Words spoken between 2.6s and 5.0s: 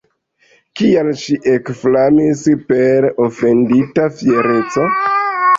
per ofendita fiereco?